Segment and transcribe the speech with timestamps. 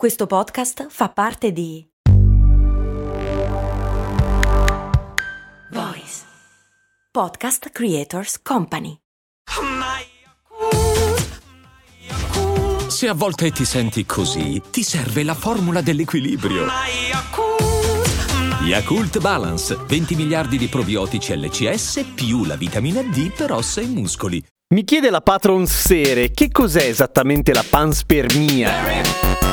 [0.00, 1.86] Questo podcast fa parte di
[5.72, 6.22] Voice
[7.12, 8.96] Podcast Creators Company.
[12.88, 16.64] Se a volte ti senti così, ti serve la formula dell'equilibrio.
[18.62, 24.42] Yakult Balance, 20 miliardi di probiotici LCS più la vitamina D per ossa e muscoli.
[24.72, 29.48] Mi chiede la patron Sere che cos'è esattamente la panspermia.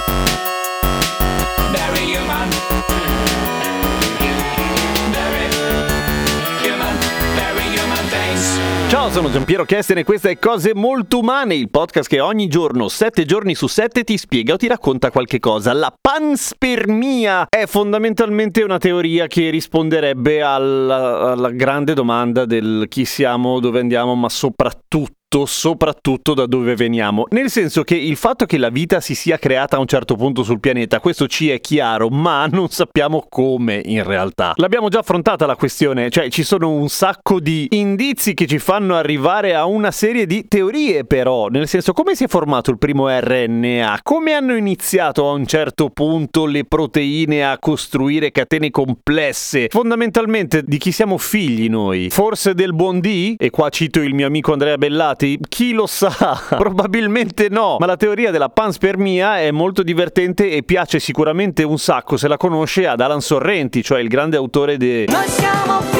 [8.90, 12.88] Ciao, sono Giampiero Kesten e questa è Cose Molto Umane, il podcast che ogni giorno,
[12.88, 15.74] sette giorni su sette, ti spiega o ti racconta qualche cosa.
[15.74, 23.60] La panspermia è fondamentalmente una teoria che risponderebbe alla, alla grande domanda del chi siamo,
[23.60, 27.26] dove andiamo, ma soprattutto soprattutto da dove veniamo.
[27.30, 30.44] Nel senso che il fatto che la vita si sia creata a un certo punto
[30.44, 34.54] sul pianeta, questo ci è chiaro, ma non sappiamo come in realtà.
[34.56, 38.96] L'abbiamo già affrontata la questione, cioè ci sono un sacco di indizi che ci fanno
[38.96, 43.08] arrivare a una serie di teorie però, nel senso come si è formato il primo
[43.10, 50.64] RNA, come hanno iniziato a un certo punto le proteine a costruire catene complesse, fondamentalmente
[50.64, 53.36] di chi siamo figli noi, forse del buon D?
[53.38, 55.40] E qua cito il mio amico Andrea Bellati, stati?
[55.50, 56.40] Chi lo sa?
[56.56, 62.16] Probabilmente no, ma la teoria della panspermia è molto divertente e piace sicuramente un sacco
[62.16, 65.06] se la conosce ad Alan Sorrenti, cioè il grande autore di...
[65.08, 65.97] Noi siamo.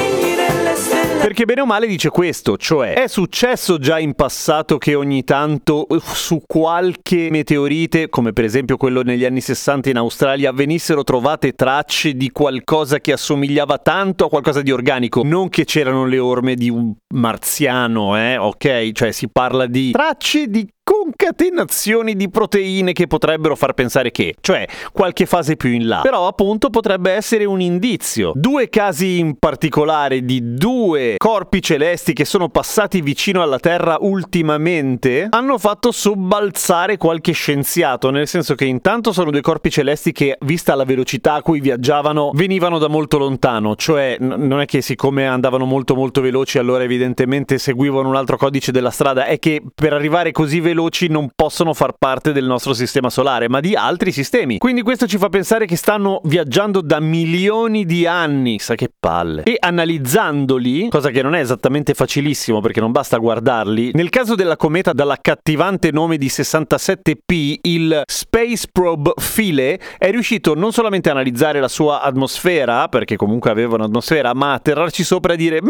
[1.20, 5.86] Perché bene o male dice questo, cioè è successo già in passato che ogni tanto
[6.00, 12.14] su qualche meteorite, come per esempio quello negli anni 60 in Australia, venissero trovate tracce
[12.14, 16.70] di qualcosa che assomigliava tanto a qualcosa di organico, non che c'erano le orme di
[16.70, 18.92] un marziano, eh, ok?
[18.92, 24.66] Cioè si parla di tracce di concatenazioni di proteine che potrebbero far pensare che, cioè
[24.90, 26.00] qualche fase più in là.
[26.00, 28.32] Però appunto potrebbe essere un indizio.
[28.34, 35.26] Due casi in particolare di due corpi celesti che sono passati vicino alla Terra ultimamente
[35.28, 40.74] hanno fatto sobbalzare qualche scienziato, nel senso che intanto sono due corpi celesti che, vista
[40.74, 45.26] la velocità a cui viaggiavano, venivano da molto lontano, cioè n- non è che siccome
[45.26, 49.92] andavano molto molto veloci allora evidentemente seguivano un altro codice della strada, è che per
[49.92, 54.12] arrivare così veloci veloci non possono far parte del nostro sistema solare, ma di altri
[54.12, 54.58] sistemi.
[54.58, 59.42] Quindi questo ci fa pensare che stanno viaggiando da milioni di anni, sa che palle.
[59.42, 64.56] E analizzandoli, cosa che non è esattamente facilissimo perché non basta guardarli, nel caso della
[64.56, 71.60] cometa dall'accattivante nome di 67P, il Space Probe Philae è riuscito non solamente a analizzare
[71.60, 75.60] la sua atmosfera, perché comunque aveva un'atmosfera, ma a atterrarci sopra e dire,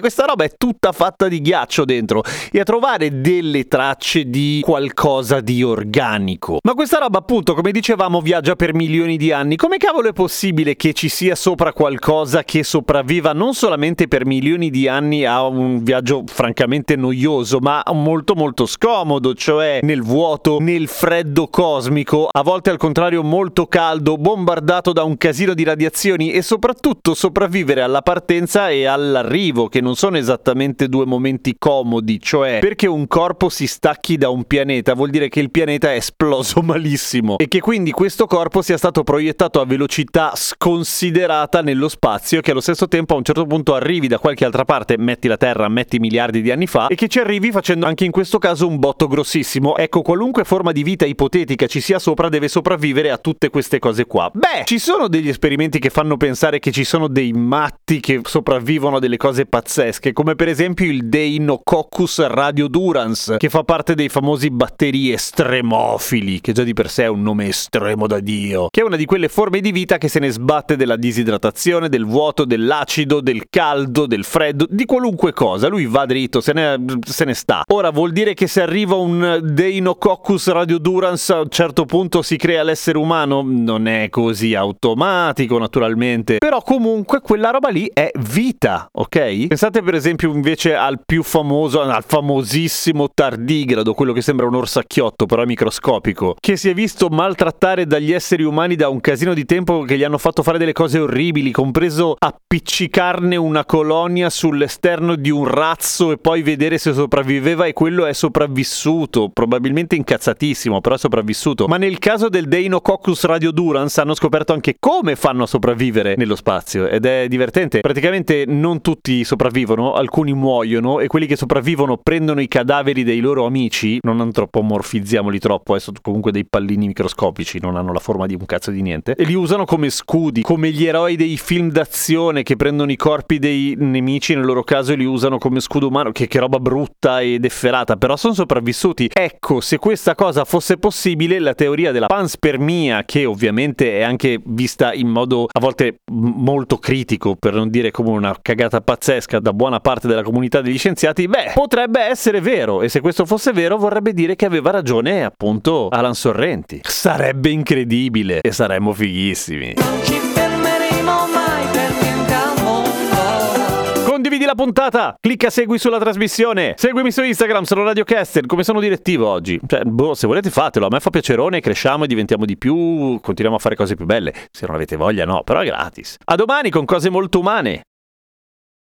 [0.00, 5.40] questa roba è tutta fatta di ghiaccio dentro, e a trovare delle tracce di qualcosa
[5.40, 6.58] di organico.
[6.62, 9.56] Ma questa roba, appunto, come dicevamo, viaggia per milioni di anni.
[9.56, 14.70] Come cavolo è possibile che ci sia sopra qualcosa che sopravviva non solamente per milioni
[14.70, 20.88] di anni a un viaggio francamente noioso, ma molto molto scomodo, cioè nel vuoto, nel
[20.88, 26.42] freddo cosmico, a volte al contrario molto caldo, bombardato da un casino di radiazioni e
[26.42, 32.86] soprattutto sopravvivere alla partenza e all'arrivo, che non sono esattamente due momenti comodi, cioè perché
[32.86, 36.62] un corpo si stacchi da un un pianeta vuol dire che il pianeta è esploso
[36.62, 42.52] malissimo e che quindi questo corpo sia stato proiettato a velocità sconsiderata nello spazio che
[42.52, 45.68] allo stesso tempo a un certo punto arrivi da qualche altra parte, metti la Terra,
[45.68, 48.78] metti miliardi di anni fa, e che ci arrivi facendo anche in questo caso un
[48.78, 49.76] botto grossissimo.
[49.76, 54.06] Ecco, qualunque forma di vita ipotetica ci sia sopra deve sopravvivere a tutte queste cose
[54.06, 54.30] qua.
[54.32, 58.96] Beh, ci sono degli esperimenti che fanno pensare che ci sono dei matti che sopravvivono
[58.96, 64.50] a delle cose pazzesche, come per esempio il Deinococcus radiodurans, che fa parte dei famosi
[64.50, 68.84] batteri estremofili, che già di per sé è un nome estremo da Dio, che è
[68.84, 73.20] una di quelle forme di vita che se ne sbatte della disidratazione, del vuoto, dell'acido,
[73.20, 75.68] del caldo, del freddo, di qualunque cosa.
[75.68, 77.62] Lui va dritto, se ne, se ne sta.
[77.72, 82.64] Ora vuol dire che se arriva un Deinococcus radiodurans a un certo punto si crea
[82.64, 83.42] l'essere umano?
[83.46, 86.38] Non è così automatico, naturalmente.
[86.38, 89.46] Però comunque quella roba lì è vita, ok?
[89.46, 94.54] Pensate per esempio invece al più famoso, al famosissimo tardigrado, quello che che sembra un
[94.56, 99.44] orsacchiotto, però microscopico, che si è visto maltrattare dagli esseri umani da un casino di
[99.44, 105.30] tempo che gli hanno fatto fare delle cose orribili, compreso appiccicarne una colonia sull'esterno di
[105.30, 110.98] un razzo e poi vedere se sopravviveva e quello è sopravvissuto, probabilmente incazzatissimo, però è
[110.98, 111.66] sopravvissuto.
[111.68, 116.88] Ma nel caso del Deinococcus radiodurans hanno scoperto anche come fanno a sopravvivere nello spazio
[116.88, 117.80] ed è divertente.
[117.80, 123.46] Praticamente non tutti sopravvivono, alcuni muoiono e quelli che sopravvivono prendono i cadaveri dei loro
[123.46, 128.34] amici non antropomorfizziamoli troppo, eh, sono comunque dei pallini microscopici, non hanno la forma di
[128.34, 132.42] un cazzo di niente, e li usano come scudi, come gli eroi dei film d'azione
[132.42, 136.12] che prendono i corpi dei nemici, nel loro caso, e li usano come scudo umano,
[136.12, 139.10] che, che roba brutta ed efferata, però sono sopravvissuti.
[139.12, 144.92] Ecco, se questa cosa fosse possibile, la teoria della panspermia, che ovviamente è anche vista
[144.92, 149.80] in modo a volte molto critico, per non dire come una cagata pazzesca da buona
[149.80, 154.12] parte della comunità degli scienziati, beh, potrebbe essere vero, e se questo fosse vero vorrebbe
[154.12, 156.80] dire che aveva ragione appunto Alan Sorrenti.
[156.82, 159.72] Sarebbe incredibile e saremmo fighissimi.
[159.78, 164.02] Non ci fermeremo mai per niente al mondo.
[164.04, 168.78] Condividi la puntata, clicca segui sulla trasmissione, seguimi su Instagram, sono Radio Caster, come sono
[168.78, 169.58] direttivo oggi.
[169.66, 173.56] Cioè, boh, se volete fatelo, a me fa piacerone, cresciamo e diventiamo di più, continuiamo
[173.56, 174.34] a fare cose più belle.
[174.50, 176.16] Se non avete voglia no, però è gratis.
[176.26, 177.80] A domani con cose molto umane.